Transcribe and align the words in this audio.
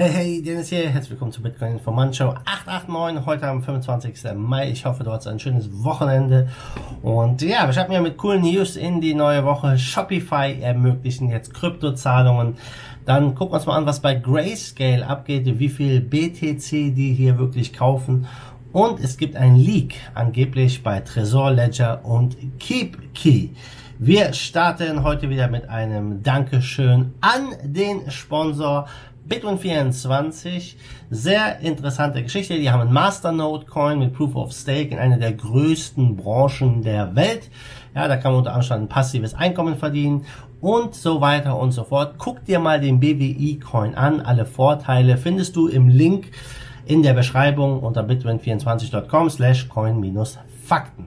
Hey, 0.00 0.10
hey, 0.10 0.40
Dennis 0.40 0.68
hier. 0.68 0.88
Herzlich 0.88 1.10
willkommen 1.10 1.32
zu 1.32 1.42
Bitcoin 1.42 1.72
Informant 1.72 2.14
Show 2.14 2.32
889. 2.44 3.26
Heute 3.26 3.48
am 3.48 3.64
25. 3.64 4.32
Mai. 4.36 4.70
Ich 4.70 4.86
hoffe, 4.86 5.02
du 5.02 5.10
hast 5.10 5.26
ein 5.26 5.40
schönes 5.40 5.82
Wochenende. 5.82 6.48
Und 7.02 7.42
ja, 7.42 7.66
wir 7.66 7.72
starten 7.72 7.90
ja 7.90 8.00
mit 8.00 8.16
coolen 8.16 8.42
News 8.42 8.76
in 8.76 9.00
die 9.00 9.14
neue 9.14 9.44
Woche. 9.44 9.76
Shopify 9.76 10.60
ermöglichen 10.60 11.30
jetzt 11.30 11.52
Kryptozahlungen. 11.52 12.58
Dann 13.06 13.34
gucken 13.34 13.54
wir 13.54 13.56
uns 13.56 13.66
mal 13.66 13.76
an, 13.76 13.86
was 13.86 13.98
bei 13.98 14.14
Grayscale 14.14 15.04
abgeht, 15.04 15.58
wie 15.58 15.68
viel 15.68 16.00
BTC 16.00 16.94
die 16.94 17.12
hier 17.12 17.36
wirklich 17.36 17.72
kaufen. 17.72 18.28
Und 18.72 19.00
es 19.00 19.16
gibt 19.16 19.34
ein 19.34 19.56
Leak 19.56 19.96
angeblich 20.14 20.84
bei 20.84 21.00
Trezor 21.00 21.50
Ledger 21.50 22.04
und 22.04 22.36
KeepKey. 22.60 23.50
Wir 24.00 24.32
starten 24.32 25.02
heute 25.02 25.28
wieder 25.28 25.48
mit 25.48 25.68
einem 25.68 26.22
Dankeschön 26.22 27.14
an 27.20 27.48
den 27.64 28.08
Sponsor 28.12 28.86
Bitcoin24, 29.28 30.76
sehr 31.10 31.60
interessante 31.60 32.22
Geschichte. 32.22 32.54
Die 32.54 32.70
haben 32.70 32.80
einen 32.80 32.92
Masternode 32.92 33.66
Coin 33.66 33.98
mit 33.98 34.14
Proof 34.14 34.34
of 34.36 34.52
Stake 34.52 34.88
in 34.88 34.98
einer 34.98 35.18
der 35.18 35.32
größten 35.32 36.16
Branchen 36.16 36.82
der 36.82 37.14
Welt. 37.14 37.50
Ja, 37.94 38.08
da 38.08 38.16
kann 38.16 38.32
man 38.32 38.38
unter 38.40 38.54
anderem 38.54 38.82
ein 38.82 38.88
passives 38.88 39.34
Einkommen 39.34 39.76
verdienen 39.76 40.24
und 40.60 40.94
so 40.94 41.20
weiter 41.20 41.58
und 41.58 41.72
so 41.72 41.84
fort. 41.84 42.14
Guck 42.16 42.44
dir 42.46 42.58
mal 42.58 42.80
den 42.80 43.00
BWI 43.00 43.60
Coin 43.60 43.94
an. 43.94 44.20
Alle 44.20 44.46
Vorteile 44.46 45.18
findest 45.18 45.56
du 45.56 45.68
im 45.68 45.88
Link 45.88 46.30
in 46.86 47.02
der 47.02 47.12
Beschreibung 47.12 47.80
unter 47.80 48.02
bitcoin24.com 48.02 49.28
slash 49.28 49.68
coin-fakten. 49.68 51.04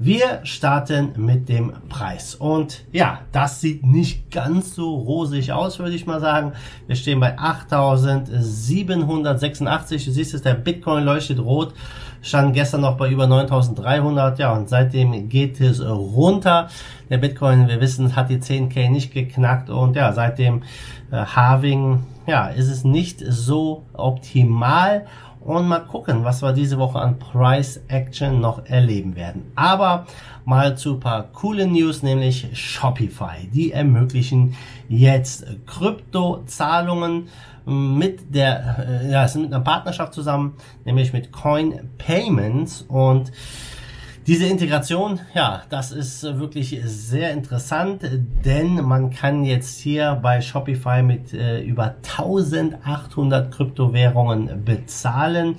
Wir 0.00 0.42
starten 0.44 1.10
mit 1.16 1.48
dem 1.48 1.72
Preis. 1.88 2.36
Und 2.36 2.84
ja, 2.92 3.22
das 3.32 3.60
sieht 3.60 3.84
nicht 3.84 4.30
ganz 4.30 4.76
so 4.76 4.94
rosig 4.94 5.50
aus, 5.50 5.80
würde 5.80 5.96
ich 5.96 6.06
mal 6.06 6.20
sagen. 6.20 6.52
Wir 6.86 6.94
stehen 6.94 7.18
bei 7.18 7.36
8.786. 7.36 10.04
Du 10.04 10.12
siehst 10.12 10.34
es, 10.34 10.42
der 10.42 10.54
Bitcoin 10.54 11.02
leuchtet 11.02 11.40
rot. 11.40 11.74
Stand 12.22 12.54
gestern 12.54 12.82
noch 12.82 12.96
bei 12.96 13.10
über 13.10 13.24
9.300. 13.24 14.38
Ja, 14.38 14.52
und 14.52 14.68
seitdem 14.68 15.28
geht 15.28 15.60
es 15.60 15.84
runter. 15.84 16.68
Der 17.10 17.18
Bitcoin, 17.18 17.66
wir 17.66 17.80
wissen, 17.80 18.14
hat 18.14 18.30
die 18.30 18.38
10k 18.38 18.90
nicht 18.90 19.12
geknackt. 19.12 19.68
Und 19.68 19.96
ja, 19.96 20.12
seitdem 20.12 20.62
äh, 21.10 21.16
Halving, 21.16 22.06
ja, 22.28 22.46
ist 22.46 22.68
es 22.68 22.84
nicht 22.84 23.20
so 23.26 23.82
optimal 23.94 25.06
und 25.40 25.68
mal 25.68 25.80
gucken, 25.80 26.24
was 26.24 26.42
wir 26.42 26.52
diese 26.52 26.78
Woche 26.78 26.98
an 26.98 27.18
Price 27.18 27.80
Action 27.88 28.40
noch 28.40 28.64
erleben 28.66 29.16
werden. 29.16 29.50
Aber 29.54 30.06
mal 30.44 30.76
zu 30.76 30.98
paar 30.98 31.24
coolen 31.24 31.72
News, 31.72 32.02
nämlich 32.02 32.48
Shopify. 32.52 33.48
Die 33.52 33.72
ermöglichen 33.72 34.56
jetzt 34.88 35.46
Kryptozahlungen 35.66 37.28
mit 37.64 38.34
der, 38.34 39.02
äh, 39.02 39.10
ja, 39.10 39.28
sind 39.28 39.42
mit 39.42 39.52
einer 39.52 39.62
Partnerschaft 39.62 40.14
zusammen, 40.14 40.54
nämlich 40.84 41.12
mit 41.12 41.32
Coin 41.32 41.90
Payments 41.98 42.82
und 42.88 43.30
diese 44.28 44.44
Integration, 44.44 45.20
ja, 45.32 45.62
das 45.70 45.90
ist 45.90 46.22
wirklich 46.22 46.78
sehr 46.84 47.30
interessant, 47.30 48.02
denn 48.44 48.74
man 48.84 49.08
kann 49.08 49.42
jetzt 49.42 49.80
hier 49.80 50.18
bei 50.22 50.42
Shopify 50.42 51.02
mit 51.02 51.32
äh, 51.32 51.62
über 51.62 51.94
1800 52.06 53.50
Kryptowährungen 53.50 54.66
bezahlen. 54.66 55.56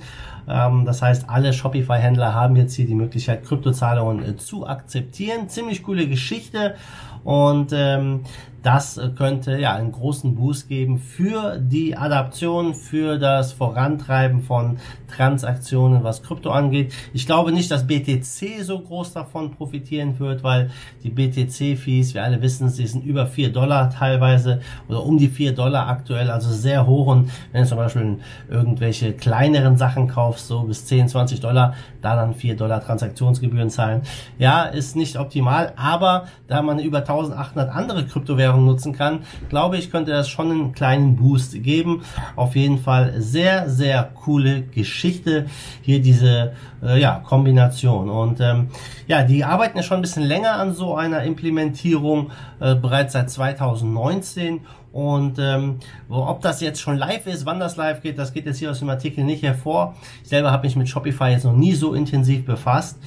Ähm, 0.50 0.84
das 0.84 1.02
heißt, 1.02 1.28
alle 1.28 1.52
Shopify-Händler 1.52 2.34
haben 2.34 2.56
jetzt 2.56 2.74
hier 2.74 2.86
die 2.86 2.94
Möglichkeit, 2.94 3.44
Kryptozahlungen 3.44 4.24
äh, 4.24 4.36
zu 4.36 4.66
akzeptieren. 4.66 5.48
Ziemlich 5.48 5.82
coole 5.82 6.08
Geschichte. 6.08 6.74
Und 7.22 7.72
ähm, 7.72 8.22
das 8.62 9.00
könnte 9.16 9.58
ja 9.58 9.74
einen 9.74 9.92
großen 9.92 10.34
Boost 10.34 10.68
geben 10.68 10.98
für 10.98 11.58
die 11.58 11.96
Adaption, 11.96 12.74
für 12.74 13.18
das 13.18 13.52
Vorantreiben 13.52 14.42
von 14.42 14.78
Transaktionen, 15.08 16.04
was 16.04 16.22
Krypto 16.22 16.50
angeht. 16.50 16.92
Ich 17.14 17.26
glaube 17.26 17.52
nicht, 17.52 17.70
dass 17.70 17.86
BTC 17.86 18.62
so 18.62 18.78
groß 18.80 19.14
davon 19.14 19.52
profitieren 19.52 20.18
wird, 20.18 20.42
weil 20.42 20.70
die 21.02 21.10
BTC-Fees, 21.10 22.12
wir 22.14 22.22
alle 22.22 22.42
wissen, 22.42 22.68
sie 22.68 22.86
sind 22.86 23.04
über 23.04 23.26
4 23.26 23.50
Dollar 23.50 23.90
teilweise 23.90 24.60
oder 24.88 25.04
um 25.04 25.16
die 25.16 25.28
4 25.28 25.54
Dollar 25.54 25.88
aktuell, 25.88 26.30
also 26.30 26.50
sehr 26.50 26.86
hoch. 26.86 27.06
Und 27.06 27.30
wenn 27.52 27.62
du 27.62 27.68
zum 27.68 27.78
Beispiel 27.78 28.18
irgendwelche 28.50 29.14
kleineren 29.14 29.78
Sachen 29.78 30.06
kaufst, 30.06 30.39
so 30.46 30.62
bis 30.62 30.86
10, 30.86 31.08
20 31.08 31.40
Dollar, 31.40 31.74
da 32.02 32.16
dann 32.16 32.34
4 32.34 32.56
Dollar 32.56 32.84
Transaktionsgebühren 32.84 33.70
zahlen, 33.70 34.02
ja, 34.38 34.64
ist 34.64 34.96
nicht 34.96 35.18
optimal, 35.18 35.72
aber 35.76 36.26
da 36.46 36.62
man 36.62 36.78
über 36.78 36.98
1800 36.98 37.70
andere 37.70 38.04
Kryptowährungen 38.06 38.40
Währung 38.40 38.64
nutzen 38.64 38.92
kann, 38.92 39.20
glaube 39.48 39.76
ich, 39.76 39.90
könnte 39.90 40.10
das 40.10 40.28
schon 40.28 40.50
einen 40.50 40.72
kleinen 40.72 41.16
Boost 41.16 41.62
geben. 41.62 42.02
Auf 42.34 42.56
jeden 42.56 42.78
Fall 42.78 43.20
sehr, 43.20 43.68
sehr 43.68 44.10
coole 44.14 44.62
Geschichte. 44.62 45.46
Hier 45.82 46.00
diese 46.00 46.52
äh, 46.82 47.00
ja, 47.00 47.22
Kombination. 47.24 48.10
Und 48.10 48.40
ähm, 48.40 48.68
ja, 49.06 49.22
die 49.22 49.44
arbeiten 49.44 49.76
ja 49.76 49.82
schon 49.82 49.98
ein 49.98 50.02
bisschen 50.02 50.24
länger 50.24 50.54
an 50.54 50.74
so 50.74 50.96
einer 50.96 51.22
Implementierung, 51.22 52.30
äh, 52.58 52.74
bereits 52.74 53.12
seit 53.12 53.30
2019. 53.30 54.60
Und 54.92 55.38
ähm, 55.38 55.76
ob 56.08 56.40
das 56.40 56.60
jetzt 56.60 56.80
schon 56.80 56.96
live 56.96 57.26
ist, 57.26 57.46
wann 57.46 57.60
das 57.60 57.76
live 57.76 58.02
geht, 58.02 58.18
das 58.18 58.32
geht 58.32 58.46
jetzt 58.46 58.58
hier 58.58 58.70
aus 58.70 58.80
dem 58.80 58.90
Artikel 58.90 59.24
nicht 59.24 59.42
hervor. 59.42 59.94
Ich 60.22 60.28
selber 60.28 60.50
habe 60.50 60.66
mich 60.66 60.76
mit 60.76 60.88
Shopify 60.88 61.30
jetzt 61.30 61.44
noch 61.44 61.56
nie 61.56 61.74
so 61.74 61.94
intensiv 61.94 62.44
befasst. 62.44 62.98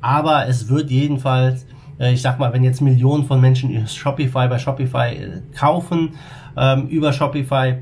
Aber 0.00 0.48
es 0.48 0.68
wird 0.68 0.90
jedenfalls 0.90 1.66
äh, 1.98 2.12
ich 2.12 2.22
sag 2.22 2.38
mal, 2.38 2.52
wenn 2.52 2.64
jetzt 2.64 2.80
Millionen 2.80 3.24
von 3.24 3.40
Menschen 3.40 3.86
Shopify 3.86 4.48
bei 4.48 4.58
Shopify 4.58 5.14
äh, 5.14 5.42
kaufen, 5.54 6.14
ähm, 6.56 6.88
über 6.88 7.12
Shopify, 7.12 7.76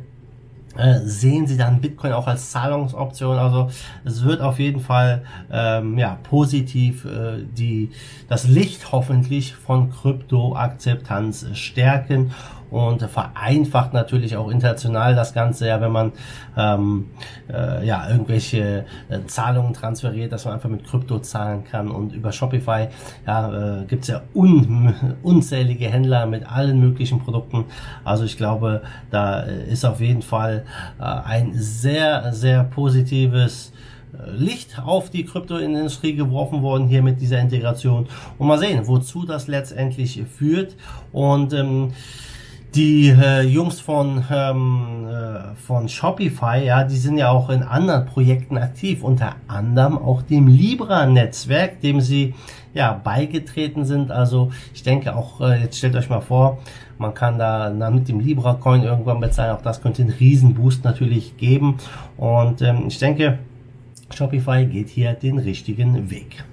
äh, 0.76 1.00
sehen 1.04 1.46
sie 1.46 1.56
dann 1.56 1.80
Bitcoin 1.80 2.12
auch 2.12 2.26
als 2.26 2.50
Zahlungsoption. 2.50 3.38
Also 3.38 3.70
es 4.04 4.24
wird 4.24 4.40
auf 4.40 4.58
jeden 4.58 4.80
Fall 4.80 5.24
ähm, 5.50 5.96
ja 5.96 6.18
positiv 6.22 7.04
äh, 7.06 7.44
die 7.56 7.90
das 8.28 8.46
Licht 8.46 8.92
hoffentlich 8.92 9.54
von 9.54 9.90
Kryptoakzeptanz 9.90 11.46
stärken 11.54 12.32
und 12.76 13.00
vereinfacht 13.00 13.94
natürlich 13.94 14.36
auch 14.36 14.50
international 14.50 15.14
das 15.14 15.32
Ganze, 15.32 15.66
ja, 15.66 15.80
wenn 15.80 15.92
man 15.92 16.12
ähm, 16.58 17.06
äh, 17.50 17.86
ja 17.86 18.06
irgendwelche 18.10 18.84
äh, 19.08 19.20
Zahlungen 19.26 19.72
transferiert, 19.72 20.30
dass 20.30 20.44
man 20.44 20.52
einfach 20.52 20.68
mit 20.68 20.84
Krypto 20.86 21.18
zahlen 21.20 21.64
kann. 21.64 21.90
Und 21.90 22.12
über 22.12 22.32
Shopify 22.32 22.88
ja, 23.26 23.80
äh, 23.80 23.84
gibt 23.86 24.06
ja 24.08 24.20
un 24.34 24.94
unzählige 25.22 25.88
Händler 25.88 26.26
mit 26.26 26.46
allen 26.46 26.78
möglichen 26.78 27.18
Produkten. 27.18 27.64
Also 28.04 28.24
ich 28.24 28.36
glaube, 28.36 28.82
da 29.10 29.40
ist 29.40 29.86
auf 29.86 30.02
jeden 30.02 30.20
Fall 30.22 30.66
äh, 31.00 31.02
ein 31.02 31.52
sehr, 31.54 32.34
sehr 32.34 32.62
positives 32.62 33.72
äh, 34.12 34.30
Licht 34.32 34.78
auf 34.84 35.08
die 35.08 35.24
Kryptoindustrie 35.24 36.14
geworfen 36.14 36.60
worden 36.60 36.88
hier 36.88 37.02
mit 37.02 37.22
dieser 37.22 37.40
Integration. 37.40 38.06
Und 38.36 38.46
mal 38.46 38.58
sehen, 38.58 38.86
wozu 38.86 39.24
das 39.24 39.48
letztendlich 39.48 40.22
führt. 40.30 40.76
Und 41.10 41.54
ähm, 41.54 41.92
die 42.76 43.08
äh, 43.08 43.40
Jungs 43.40 43.80
von, 43.80 44.22
ähm, 44.30 45.08
äh, 45.08 45.54
von 45.66 45.88
Shopify, 45.88 46.62
ja, 46.62 46.84
die 46.84 46.96
sind 46.96 47.16
ja 47.16 47.30
auch 47.30 47.48
in 47.48 47.62
anderen 47.62 48.04
Projekten 48.04 48.58
aktiv, 48.58 49.02
unter 49.02 49.36
anderem 49.48 49.96
auch 49.96 50.20
dem 50.20 50.46
Libra-Netzwerk, 50.46 51.80
dem 51.80 52.02
sie 52.02 52.34
ja 52.74 52.92
beigetreten 52.92 53.86
sind. 53.86 54.10
Also 54.10 54.52
ich 54.74 54.82
denke 54.82 55.16
auch, 55.16 55.40
äh, 55.40 55.62
jetzt 55.62 55.78
stellt 55.78 55.96
euch 55.96 56.10
mal 56.10 56.20
vor, 56.20 56.58
man 56.98 57.14
kann 57.14 57.38
da 57.38 57.72
na, 57.74 57.90
mit 57.90 58.08
dem 58.08 58.20
Libra-Coin 58.20 58.82
irgendwann 58.82 59.20
bezahlen. 59.20 59.56
Auch 59.56 59.62
das 59.62 59.80
könnte 59.80 60.02
einen 60.02 60.12
Riesenboost 60.12 60.84
natürlich 60.84 61.38
geben. 61.38 61.78
Und 62.18 62.60
ähm, 62.60 62.84
ich 62.88 62.98
denke, 62.98 63.38
Shopify 64.14 64.66
geht 64.66 64.90
hier 64.90 65.14
den 65.14 65.38
richtigen 65.38 66.10
Weg. 66.10 66.44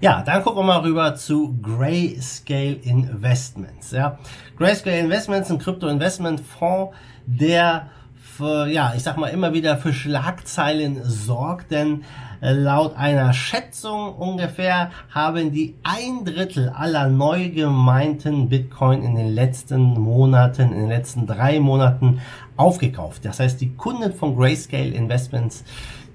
Ja, 0.00 0.22
dann 0.22 0.42
gucken 0.42 0.60
wir 0.60 0.64
mal 0.64 0.80
rüber 0.80 1.14
zu 1.14 1.56
Grayscale 1.62 2.74
Investments. 2.82 3.92
Ja, 3.92 4.18
Grayscale 4.58 4.98
Investments, 4.98 5.50
ein 5.50 5.58
Krypto-Investment-Fonds, 5.58 6.94
der 7.26 7.88
für, 8.36 8.66
ja, 8.66 8.92
ich 8.96 9.02
sag 9.02 9.16
mal, 9.16 9.28
immer 9.28 9.52
wieder 9.52 9.76
für 9.76 9.92
Schlagzeilen 9.92 11.00
sorgt, 11.04 11.70
denn 11.70 12.02
äh, 12.40 12.52
laut 12.52 12.96
einer 12.96 13.32
Schätzung 13.32 14.14
ungefähr 14.16 14.90
haben 15.10 15.52
die 15.52 15.76
ein 15.84 16.24
Drittel 16.24 16.68
aller 16.70 17.08
neu 17.08 17.50
gemeinten 17.50 18.48
Bitcoin 18.48 19.02
in 19.02 19.14
den 19.14 19.28
letzten 19.28 19.80
Monaten, 19.80 20.72
in 20.72 20.80
den 20.80 20.88
letzten 20.88 21.26
drei 21.28 21.60
Monaten 21.60 22.20
aufgekauft. 22.56 23.24
Das 23.24 23.38
heißt, 23.38 23.60
die 23.60 23.74
Kunden 23.76 24.12
von 24.12 24.36
Grayscale 24.36 24.90
Investments 24.90 25.64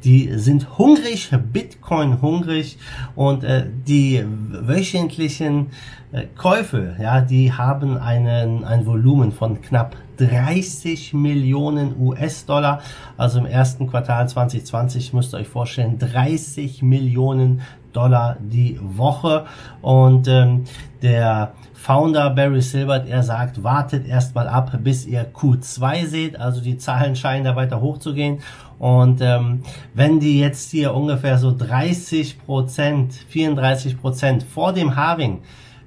die 0.04 0.38
sind 0.38 0.78
hungrig, 0.78 1.30
Bitcoin 1.52 2.22
hungrig 2.22 2.78
und 3.16 3.44
äh, 3.44 3.66
die 3.88 4.24
wöchentlichen 4.26 5.68
äh, 6.12 6.26
Käufe, 6.36 6.96
ja, 7.00 7.22
die 7.22 7.54
haben 7.54 7.98
einen, 7.98 8.64
ein 8.64 8.86
Volumen 8.86 9.32
von 9.32 9.62
knapp 9.62 9.96
30 10.18 11.14
Millionen 11.14 11.96
US-Dollar. 12.00 12.82
Also 13.18 13.40
im 13.40 13.46
ersten 13.46 13.88
Quartal 13.88 14.28
2020 14.28 15.14
müsst 15.14 15.34
ihr 15.34 15.38
euch 15.38 15.48
vorstellen, 15.48 15.98
30 15.98 16.82
Millionen 16.82 17.62
Dollar 17.94 18.38
die 18.40 18.80
Woche. 18.82 19.46
Und 19.82 20.28
ähm, 20.28 20.66
der 21.02 21.54
Founder 21.74 22.30
Barry 22.32 22.62
Silbert, 22.62 23.08
er 23.08 23.24
sagt, 23.24 23.64
wartet 23.64 24.08
erstmal 24.08 24.48
ab, 24.48 24.72
bis 24.84 25.06
ihr 25.06 25.32
Q2 25.32 26.06
seht. 26.06 26.40
Also 26.40 26.62
die 26.62 26.78
Zahlen 26.78 27.16
scheinen 27.16 27.46
da 27.46 27.56
weiter 27.56 27.82
hochzugehen. 27.82 28.40
Und 28.80 29.22
ähm, 29.22 29.62
wenn 29.94 30.20
die 30.20 30.40
jetzt 30.40 30.72
hier 30.72 30.94
ungefähr 30.94 31.38
so 31.38 31.56
30 31.56 32.40
Prozent, 32.40 33.14
34 33.14 34.02
Prozent 34.02 34.44
vor 34.44 34.74
dem 34.74 34.96
Halving 34.96 35.42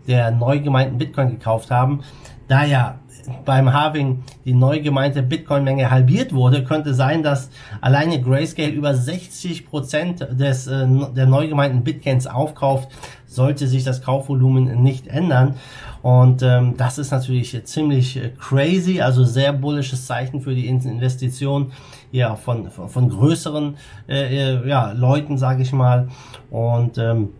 der 0.07 0.31
neu 0.31 0.61
gemeinten 0.61 0.99
Bitcoin 0.99 1.31
gekauft 1.31 1.71
haben, 1.71 2.03
da 2.49 2.65
ja 2.65 2.99
beim 3.45 3.73
Halving 3.73 4.23
die 4.45 4.55
neu 4.55 4.81
gemeinte 4.81 5.23
Bitcoin-Menge 5.23 5.91
halbiert 5.91 6.33
wurde, 6.33 6.65
könnte 6.65 6.95
sein, 6.95 7.23
dass 7.23 7.51
alleine 7.81 8.21
Grayscale 8.21 8.71
über 8.71 8.95
60 8.95 9.67
Prozent 9.67 10.27
des 10.31 10.67
äh, 10.67 10.87
der 11.15 11.27
neu 11.27 11.49
gemeinten 11.49 11.85
Bitcoins 11.85 12.27
aufkauft, 12.27 12.91
sollte 13.27 13.67
sich 13.67 13.85
das 13.85 14.03
Kaufvolumen 14.03 14.83
nicht 14.83 15.07
ändern. 15.07 15.55
Und 16.03 16.43
ähm, 16.43 16.75
das 16.77 16.99
ist 16.99 17.13
natürlich 17.13 17.65
ziemlich 17.65 18.17
äh, 18.17 18.31
crazy, 18.39 19.01
also 19.01 19.25
sehr 19.25 19.53
bullisches 19.53 20.07
Zeichen 20.07 20.41
für 20.41 20.55
die 20.55 20.67
Investition 20.67 21.73
ja 22.11 22.35
von 22.35 22.71
von, 22.71 22.89
von 22.89 23.09
größeren 23.09 23.77
äh, 24.09 24.55
äh 24.55 24.69
ja, 24.69 24.93
Leuten, 24.93 25.39
sage 25.39 25.63
ich 25.63 25.73
mal. 25.73 26.09
Und 26.51 26.99
ähm, 26.99 27.31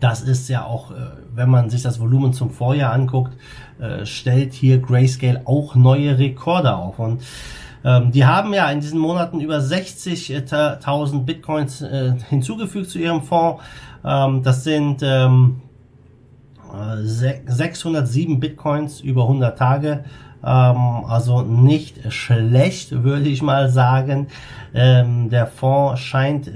das 0.00 0.22
ist 0.22 0.48
ja 0.48 0.64
auch, 0.64 0.90
äh, 0.90 0.94
wenn 1.34 1.50
man 1.50 1.70
sich 1.70 1.82
das 1.82 2.00
Volumen 2.00 2.32
zum 2.32 2.50
Vorjahr 2.50 2.92
anguckt, 2.92 3.32
äh, 3.80 4.04
stellt 4.06 4.52
hier 4.52 4.78
Grayscale 4.78 5.42
auch 5.44 5.74
neue 5.74 6.18
Rekorde 6.18 6.74
auf. 6.74 6.98
Und 6.98 7.22
ähm, 7.84 8.10
die 8.10 8.24
haben 8.24 8.52
ja 8.52 8.70
in 8.70 8.80
diesen 8.80 8.98
Monaten 8.98 9.40
über 9.40 9.58
60.000 9.58 11.24
Bitcoins 11.24 11.82
äh, 11.82 12.14
hinzugefügt 12.28 12.90
zu 12.90 12.98
ihrem 12.98 13.22
Fonds. 13.22 13.62
Ähm, 14.04 14.42
das 14.42 14.64
sind 14.64 15.02
ähm, 15.02 15.62
607 17.46 18.40
Bitcoins 18.40 19.00
über 19.00 19.22
100 19.22 19.58
Tage. 19.58 20.04
Ähm, 20.44 21.04
also 21.06 21.42
nicht 21.42 22.12
schlecht, 22.12 23.02
würde 23.02 23.28
ich 23.28 23.42
mal 23.42 23.68
sagen. 23.68 24.28
Ähm, 24.74 25.30
der 25.30 25.46
Fonds 25.46 26.00
scheint 26.00 26.50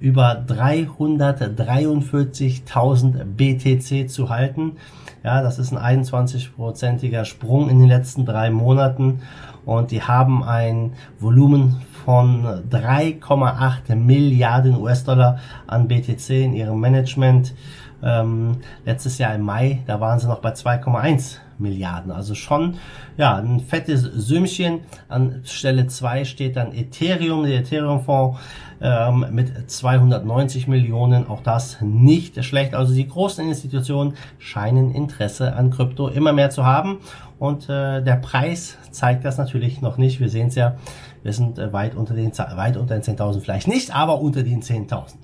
über 0.00 0.44
343.000 0.46 3.24
BTC 3.24 4.10
zu 4.10 4.30
halten. 4.30 4.78
Ja, 5.24 5.42
das 5.42 5.58
ist 5.58 5.72
ein 5.72 6.04
21-prozentiger 6.04 7.24
Sprung 7.24 7.68
in 7.68 7.80
den 7.80 7.88
letzten 7.88 8.24
drei 8.24 8.50
Monaten 8.50 9.22
und 9.66 9.90
die 9.90 10.02
haben 10.02 10.44
ein 10.44 10.92
Volumen 11.18 11.82
von 12.04 12.44
3,8 12.70 13.96
Milliarden 13.96 14.76
US-Dollar 14.76 15.40
an 15.66 15.88
BTC 15.88 16.30
in 16.30 16.52
ihrem 16.54 16.78
Management. 16.80 17.54
Ähm, 18.02 18.58
letztes 18.84 19.18
Jahr 19.18 19.34
im 19.34 19.42
Mai, 19.42 19.82
da 19.86 20.00
waren 20.00 20.20
sie 20.20 20.28
noch 20.28 20.38
bei 20.38 20.52
2,1 20.52 21.38
Milliarden. 21.60 22.10
Also 22.10 22.34
schon 22.34 22.76
ja 23.16 23.36
ein 23.36 23.60
fettes 23.60 24.02
Sümmchen. 24.02 24.80
An 25.08 25.42
Stelle 25.44 25.86
2 25.86 26.24
steht 26.24 26.56
dann 26.56 26.72
Ethereum, 26.72 27.44
der 27.44 27.60
Ethereum-Fonds 27.60 28.38
ähm, 28.80 29.26
mit 29.30 29.70
290 29.70 30.68
Millionen. 30.68 31.26
Auch 31.26 31.42
das 31.42 31.80
nicht 31.80 32.42
schlecht. 32.44 32.74
Also 32.74 32.94
die 32.94 33.08
großen 33.08 33.46
Institutionen 33.46 34.14
scheinen 34.38 34.92
Interesse 34.92 35.54
an 35.54 35.70
Krypto 35.70 36.08
immer 36.08 36.32
mehr 36.32 36.50
zu 36.50 36.64
haben. 36.64 36.98
Und 37.38 37.68
äh, 37.68 38.02
der 38.02 38.16
Preis 38.16 38.76
zeigt 38.90 39.24
das 39.24 39.38
natürlich 39.38 39.80
noch 39.80 39.96
nicht. 39.96 40.20
Wir 40.20 40.28
sehen 40.28 40.48
es 40.48 40.54
ja, 40.56 40.76
wir 41.22 41.32
sind 41.32 41.58
äh, 41.58 41.72
weit 41.72 41.94
unter 41.94 42.14
den 42.14 42.32
weit 42.36 42.76
unter 42.76 42.98
den 42.98 43.02
10.000 43.02 43.40
vielleicht 43.40 43.68
nicht, 43.68 43.94
aber 43.94 44.20
unter 44.20 44.42
den 44.42 44.62
10.000. 44.62 45.14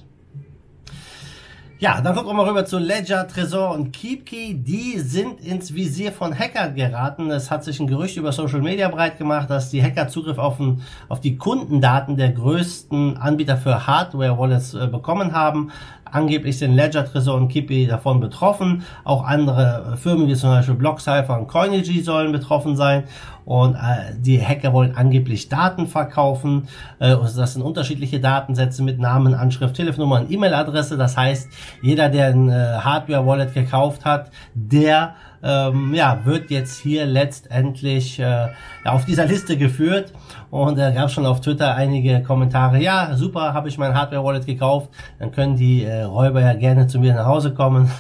Ja, 1.84 2.00
dann 2.00 2.14
gucken 2.14 2.30
wir 2.30 2.34
mal 2.34 2.48
rüber 2.48 2.64
zu 2.64 2.78
Ledger, 2.78 3.28
Trezor 3.28 3.74
und 3.74 3.92
KeepKey. 3.92 4.54
Die 4.54 4.98
sind 5.00 5.42
ins 5.42 5.74
Visier 5.74 6.12
von 6.12 6.32
Hackern 6.32 6.74
geraten. 6.74 7.30
Es 7.30 7.50
hat 7.50 7.62
sich 7.62 7.78
ein 7.78 7.86
Gerücht 7.86 8.16
über 8.16 8.32
Social 8.32 8.62
Media 8.62 8.88
breit 8.88 9.18
gemacht, 9.18 9.50
dass 9.50 9.68
die 9.68 9.82
Hacker 9.82 10.08
Zugriff 10.08 10.38
auf, 10.38 10.58
ein, 10.58 10.80
auf 11.10 11.20
die 11.20 11.36
Kundendaten 11.36 12.16
der 12.16 12.32
größten 12.32 13.18
Anbieter 13.18 13.58
für 13.58 13.86
Hardware-Wallets 13.86 14.72
äh, 14.72 14.86
bekommen 14.86 15.34
haben. 15.34 15.72
Angeblich 16.10 16.58
sind 16.58 16.74
Ledger, 16.74 17.04
Trezor 17.04 17.36
und 17.36 17.48
Kippy 17.48 17.86
davon 17.86 18.20
betroffen. 18.20 18.84
Auch 19.04 19.24
andere 19.24 19.96
Firmen 19.96 20.28
wie 20.28 20.34
zum 20.34 20.50
Beispiel 20.50 20.74
BlockCypher 20.74 21.38
und 21.38 21.48
Coinigy 21.48 22.02
sollen 22.02 22.32
betroffen 22.32 22.76
sein. 22.76 23.04
Und 23.44 23.74
äh, 23.74 24.14
die 24.16 24.40
Hacker 24.40 24.72
wollen 24.72 24.96
angeblich 24.96 25.48
Daten 25.48 25.86
verkaufen. 25.86 26.68
Äh, 26.98 27.16
das 27.36 27.54
sind 27.54 27.62
unterschiedliche 27.62 28.20
Datensätze 28.20 28.82
mit 28.82 28.98
Namen, 28.98 29.34
Anschrift, 29.34 29.74
Telefonnummer 29.76 30.20
und 30.20 30.30
E-Mail-Adresse. 30.30 30.96
Das 30.96 31.16
heißt, 31.16 31.48
jeder, 31.82 32.08
der 32.08 32.28
ein 32.28 32.48
äh, 32.48 32.52
Hardware-Wallet 32.78 33.52
gekauft 33.52 34.04
hat, 34.04 34.30
der 34.54 35.14
ähm, 35.44 35.94
ja, 35.94 36.24
wird 36.24 36.50
jetzt 36.50 36.80
hier 36.80 37.04
letztendlich 37.04 38.18
äh, 38.18 38.48
auf 38.84 39.04
dieser 39.04 39.26
Liste 39.26 39.56
geführt. 39.56 40.12
Und 40.50 40.78
da 40.78 40.90
gab 40.90 41.10
schon 41.10 41.26
auf 41.26 41.40
Twitter 41.40 41.74
einige 41.74 42.22
Kommentare, 42.22 42.80
ja, 42.80 43.16
super, 43.16 43.54
habe 43.54 43.68
ich 43.68 43.76
mein 43.76 43.94
Hardware-Wallet 43.94 44.46
gekauft, 44.46 44.88
dann 45.18 45.32
können 45.32 45.56
die 45.56 45.82
äh, 45.82 46.02
Räuber 46.02 46.40
ja 46.40 46.54
gerne 46.54 46.86
zu 46.86 47.00
mir 47.00 47.12
nach 47.14 47.26
Hause 47.26 47.52
kommen. 47.52 47.90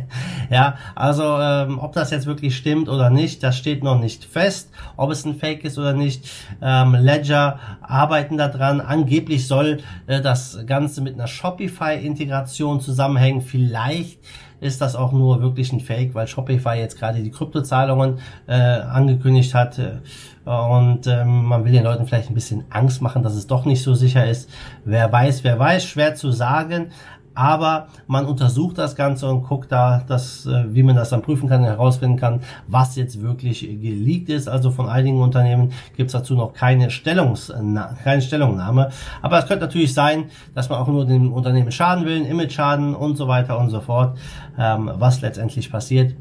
ja, 0.50 0.76
also 0.94 1.38
ähm, 1.40 1.78
ob 1.78 1.92
das 1.94 2.10
jetzt 2.10 2.26
wirklich 2.26 2.56
stimmt 2.56 2.88
oder 2.88 3.10
nicht, 3.10 3.42
das 3.42 3.56
steht 3.56 3.82
noch 3.82 3.98
nicht 3.98 4.24
fest, 4.24 4.70
ob 4.96 5.10
es 5.10 5.24
ein 5.24 5.36
Fake 5.36 5.64
ist 5.64 5.78
oder 5.78 5.94
nicht. 5.94 6.30
Ähm, 6.60 6.94
Ledger 6.94 7.58
arbeiten 7.80 8.36
daran. 8.36 8.80
Angeblich 8.80 9.46
soll 9.48 9.78
äh, 10.06 10.20
das 10.20 10.58
Ganze 10.66 11.00
mit 11.00 11.14
einer 11.14 11.26
Shopify-Integration 11.26 12.80
zusammenhängen. 12.80 13.40
Vielleicht 13.40 14.18
ist 14.62 14.80
das 14.80 14.96
auch 14.96 15.12
nur 15.12 15.42
wirklich 15.42 15.72
ein 15.72 15.80
Fake, 15.80 16.14
weil 16.14 16.26
Shopify 16.26 16.74
jetzt 16.74 16.98
gerade 16.98 17.22
die 17.22 17.30
Kryptozahlungen 17.30 18.18
äh, 18.46 18.54
angekündigt 18.54 19.54
hat. 19.54 19.80
Und 20.44 21.06
ähm, 21.06 21.44
man 21.44 21.64
will 21.64 21.72
den 21.72 21.84
Leuten 21.84 22.06
vielleicht 22.06 22.30
ein 22.30 22.34
bisschen 22.34 22.64
Angst 22.70 23.02
machen, 23.02 23.22
dass 23.22 23.34
es 23.34 23.46
doch 23.46 23.64
nicht 23.64 23.82
so 23.82 23.94
sicher 23.94 24.26
ist. 24.26 24.48
Wer 24.84 25.10
weiß, 25.10 25.44
wer 25.44 25.58
weiß, 25.58 25.84
schwer 25.84 26.14
zu 26.14 26.30
sagen 26.30 26.90
aber 27.34 27.88
man 28.06 28.26
untersucht 28.26 28.78
das 28.78 28.96
Ganze 28.96 29.28
und 29.28 29.42
guckt 29.42 29.72
da, 29.72 30.02
dass, 30.06 30.46
äh, 30.46 30.64
wie 30.74 30.82
man 30.82 30.96
das 30.96 31.10
dann 31.10 31.22
prüfen 31.22 31.48
kann, 31.48 31.64
herausfinden 31.64 32.18
kann, 32.18 32.40
was 32.66 32.96
jetzt 32.96 33.22
wirklich 33.22 33.60
geleakt 33.60 34.28
ist. 34.28 34.48
Also 34.48 34.70
von 34.70 34.88
einigen 34.88 35.20
Unternehmen 35.20 35.72
gibt 35.96 36.08
es 36.08 36.12
dazu 36.12 36.34
noch 36.34 36.52
keine, 36.52 36.90
Stellungs 36.90 37.52
keine 38.04 38.22
Stellungnahme. 38.22 38.90
Aber 39.22 39.38
es 39.38 39.46
könnte 39.46 39.66
natürlich 39.66 39.94
sein, 39.94 40.26
dass 40.54 40.68
man 40.68 40.78
auch 40.78 40.88
nur 40.88 41.06
dem 41.06 41.32
Unternehmen 41.32 41.72
schaden 41.72 42.04
will, 42.04 42.22
Image 42.24 42.52
schaden 42.52 42.94
und 42.94 43.16
so 43.16 43.28
weiter 43.28 43.58
und 43.58 43.70
so 43.70 43.80
fort, 43.80 44.18
ähm, 44.58 44.90
was 44.94 45.20
letztendlich 45.20 45.70
passiert. 45.70 46.14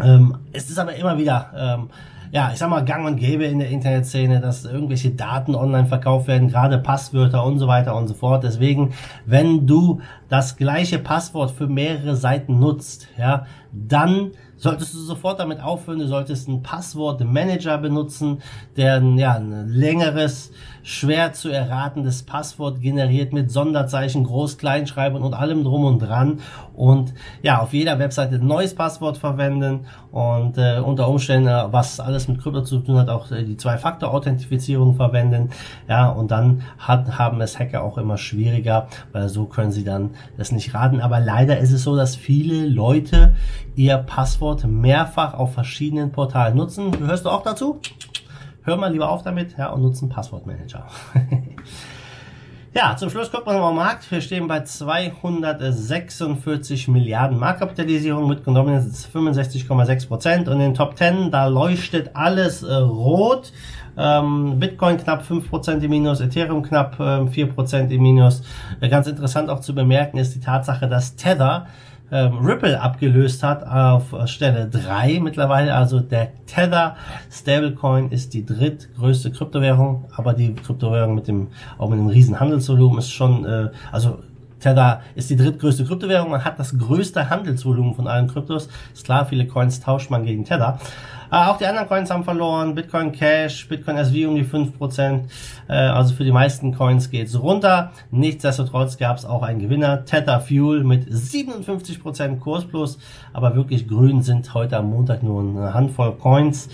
Ähm, 0.00 0.36
es 0.52 0.70
ist 0.70 0.78
aber 0.78 0.94
immer 0.94 1.18
wieder 1.18 1.50
ähm, 1.56 1.90
ja, 2.30 2.50
ich 2.52 2.58
sag 2.58 2.70
mal, 2.70 2.84
gang 2.84 3.06
und 3.06 3.16
gäbe 3.16 3.44
in 3.44 3.58
der 3.58 3.68
Internetszene, 3.68 4.40
dass 4.40 4.64
irgendwelche 4.64 5.10
Daten 5.10 5.54
online 5.54 5.86
verkauft 5.86 6.28
werden, 6.28 6.48
gerade 6.48 6.78
Passwörter 6.78 7.44
und 7.44 7.58
so 7.58 7.66
weiter 7.66 7.96
und 7.96 8.08
so 8.08 8.14
fort. 8.14 8.44
Deswegen, 8.44 8.92
wenn 9.26 9.66
du 9.66 10.00
das 10.28 10.56
gleiche 10.56 10.98
Passwort 10.98 11.50
für 11.50 11.66
mehrere 11.66 12.16
Seiten 12.16 12.58
nutzt, 12.58 13.08
ja, 13.16 13.46
dann 13.72 14.32
solltest 14.56 14.94
du 14.94 14.98
sofort 14.98 15.40
damit 15.40 15.62
aufhören. 15.62 16.00
Du 16.00 16.06
solltest 16.06 16.48
einen 16.48 16.62
Passwortmanager 16.62 17.78
benutzen, 17.78 18.42
der 18.76 19.02
ja, 19.16 19.34
ein 19.34 19.68
längeres, 19.68 20.52
schwer 20.82 21.32
zu 21.32 21.48
erratendes 21.50 22.22
Passwort 22.22 22.80
generiert 22.80 23.32
mit 23.32 23.50
Sonderzeichen, 23.50 24.26
Groß-, 24.26 24.58
Kleinschreibern 24.58 25.22
und 25.22 25.34
allem 25.34 25.64
drum 25.64 25.84
und 25.84 26.00
dran. 26.00 26.40
Und 26.74 27.14
ja, 27.42 27.60
auf 27.60 27.72
jeder 27.72 27.98
Webseite 27.98 28.36
ein 28.36 28.46
neues 28.46 28.74
Passwort 28.74 29.18
verwenden 29.18 29.86
und 30.12 30.58
äh, 30.58 30.78
unter 30.78 31.08
Umständen, 31.08 31.48
äh, 31.48 31.72
was 31.72 32.00
alles 32.00 32.28
mit 32.28 32.40
Krypto 32.40 32.62
zu 32.62 32.78
tun 32.78 32.98
hat, 32.98 33.08
auch 33.08 33.30
äh, 33.30 33.44
die 33.44 33.56
Zwei-Faktor-Authentifizierung 33.56 34.94
verwenden. 34.94 35.50
Ja, 35.88 36.08
und 36.08 36.30
dann 36.30 36.62
hat, 36.78 37.18
haben 37.18 37.40
es 37.40 37.58
Hacker 37.58 37.82
auch 37.82 37.98
immer 37.98 38.16
schwieriger, 38.16 38.88
weil 39.12 39.28
so 39.28 39.44
können 39.46 39.72
sie 39.72 39.84
dann 39.84 40.10
das 40.36 40.52
nicht 40.52 40.74
raten. 40.74 41.00
Aber 41.00 41.20
leider 41.20 41.58
ist 41.58 41.72
es 41.72 41.82
so, 41.82 41.96
dass 41.96 42.16
viele 42.16 42.66
Leute 42.66 43.34
ihr 43.74 43.96
Passwort 43.98 44.64
mehrfach 44.64 45.34
auf 45.34 45.54
verschiedenen 45.54 46.12
Portalen 46.12 46.56
nutzen. 46.56 46.98
Hörst 47.00 47.24
du 47.24 47.30
auch 47.30 47.42
dazu? 47.42 47.80
Hör 48.68 48.76
mal 48.76 48.92
lieber 48.92 49.08
auf 49.08 49.22
damit 49.22 49.56
ja, 49.56 49.70
und 49.70 49.80
nutze 49.80 50.02
einen 50.02 50.10
Passwortmanager. 50.10 50.86
ja, 52.74 52.94
zum 52.98 53.08
Schluss 53.08 53.32
guckt 53.32 53.46
man 53.46 53.56
mal 53.56 53.70
am 53.70 53.76
Markt. 53.76 54.10
Wir 54.10 54.20
stehen 54.20 54.46
bei 54.46 54.60
246 54.60 56.88
Milliarden 56.88 57.38
Marktkapitalisierung 57.38 58.28
mit 58.28 58.46
Dominance 58.46 59.08
65,6 59.08 60.08
Prozent 60.08 60.48
und 60.48 60.56
in 60.56 60.60
den 60.60 60.74
Top 60.74 60.98
10, 60.98 61.30
da 61.30 61.46
leuchtet 61.46 62.10
alles 62.12 62.62
äh, 62.62 62.74
rot. 62.74 63.54
Ähm, 63.96 64.60
Bitcoin 64.60 64.98
knapp 64.98 65.22
5% 65.22 65.80
im 65.80 65.90
Minus, 65.90 66.20
Ethereum 66.20 66.62
knapp 66.62 67.00
äh, 67.00 67.22
4% 67.22 67.88
im 67.88 68.02
Minus. 68.02 68.42
Äh, 68.82 68.90
ganz 68.90 69.06
interessant 69.06 69.48
auch 69.48 69.60
zu 69.60 69.74
bemerken 69.74 70.18
ist 70.18 70.34
die 70.34 70.40
Tatsache, 70.40 70.88
dass 70.88 71.16
Tether 71.16 71.68
ähm, 72.10 72.38
Ripple 72.38 72.80
abgelöst 72.80 73.42
hat 73.42 73.66
auf 73.66 74.14
Stelle 74.28 74.68
3 74.68 75.20
mittlerweile. 75.20 75.74
Also 75.74 76.00
der 76.00 76.32
Tether 76.46 76.96
Stablecoin 77.30 78.10
ist 78.10 78.34
die 78.34 78.44
drittgrößte 78.44 79.30
Kryptowährung, 79.30 80.06
aber 80.16 80.32
die 80.34 80.54
Kryptowährung 80.54 81.14
mit 81.14 81.28
dem 81.28 81.48
auch 81.76 81.88
mit 81.88 81.98
einem 81.98 82.08
riesen 82.08 82.40
Handelsvolumen 82.40 82.98
ist 82.98 83.10
schon, 83.10 83.44
äh, 83.44 83.68
also 83.92 84.18
Tether 84.60 85.02
ist 85.14 85.30
die 85.30 85.36
drittgrößte 85.36 85.84
Kryptowährung, 85.84 86.30
man 86.30 86.44
hat 86.44 86.58
das 86.58 86.76
größte 86.78 87.30
Handelsvolumen 87.30 87.94
von 87.94 88.06
allen 88.06 88.28
Kryptos. 88.28 88.68
Ist 88.92 89.04
klar, 89.04 89.26
viele 89.26 89.46
Coins 89.46 89.80
tauscht 89.80 90.10
man 90.10 90.24
gegen 90.24 90.44
Tether. 90.44 90.78
Äh, 91.30 91.36
auch 91.36 91.58
die 91.58 91.66
anderen 91.66 91.88
Coins 91.88 92.10
haben 92.10 92.24
verloren. 92.24 92.74
Bitcoin 92.74 93.12
Cash, 93.12 93.68
Bitcoin 93.68 93.96
SV 93.96 94.28
um 94.28 94.34
die 94.34 94.44
5%. 94.44 95.24
Äh, 95.68 95.72
also 95.72 96.14
für 96.14 96.24
die 96.24 96.32
meisten 96.32 96.74
Coins 96.74 97.10
geht's 97.10 97.40
runter. 97.40 97.92
Nichtsdestotrotz 98.10 98.96
gab 98.96 99.18
es 99.18 99.24
auch 99.26 99.42
einen 99.42 99.58
Gewinner. 99.58 100.04
Tether 100.04 100.40
Fuel 100.40 100.84
mit 100.84 101.08
57% 101.08 102.38
Kursplus. 102.38 102.98
Aber 103.32 103.54
wirklich 103.54 103.88
grün 103.88 104.22
sind 104.22 104.54
heute 104.54 104.78
am 104.78 104.90
Montag 104.90 105.22
nur 105.22 105.40
eine 105.42 105.74
Handvoll 105.74 106.12
Coins. 106.16 106.68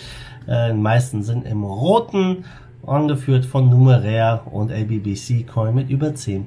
Äh, 0.47 0.73
die 0.73 0.79
meisten 0.79 1.23
sind 1.23 1.47
im 1.47 1.65
roten 1.65 2.45
angeführt 2.89 3.45
von 3.45 3.69
Numeraire 3.69 4.43
und 4.51 4.71
LBBC 4.71 5.47
Coin 5.47 5.75
mit 5.75 5.91
über 5.91 6.09
10% 6.09 6.45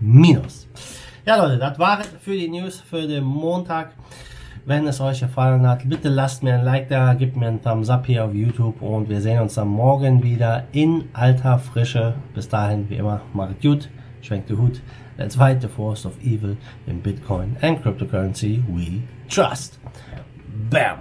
Minus. 0.00 0.68
Ja 1.24 1.36
Leute, 1.36 1.58
das 1.58 1.78
war 1.78 2.00
für 2.20 2.34
die 2.34 2.48
News 2.48 2.80
für 2.80 3.06
den 3.06 3.24
Montag. 3.24 3.92
Wenn 4.64 4.86
es 4.88 5.00
euch 5.00 5.20
gefallen 5.20 5.66
hat, 5.66 5.88
bitte 5.88 6.08
lasst 6.08 6.42
mir 6.42 6.54
ein 6.54 6.64
Like 6.64 6.88
da, 6.88 7.14
gebt 7.14 7.36
mir 7.36 7.46
einen 7.46 7.62
Thumbs 7.62 7.88
up 7.88 8.06
hier 8.06 8.24
auf 8.24 8.34
YouTube 8.34 8.82
und 8.82 9.08
wir 9.08 9.20
sehen 9.20 9.40
uns 9.40 9.54
dann 9.54 9.68
morgen 9.68 10.22
wieder 10.24 10.64
in 10.72 11.04
alter 11.12 11.58
Frische. 11.58 12.14
Bis 12.34 12.48
dahin, 12.48 12.90
wie 12.90 12.96
immer, 12.96 13.20
macht 13.32 13.62
gut, 13.62 13.88
schwenkt 14.22 14.50
den 14.50 14.58
Hut. 14.58 14.80
Let's 15.18 15.36
fight 15.36 15.62
the 15.62 15.68
force 15.68 16.04
of 16.04 16.12
evil 16.22 16.56
in 16.86 17.00
Bitcoin 17.00 17.56
and 17.62 17.80
cryptocurrency 17.82 18.62
we 18.68 19.02
trust. 19.28 19.78
Bam! 20.68 20.98